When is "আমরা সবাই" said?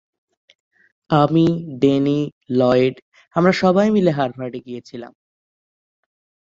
3.35-3.87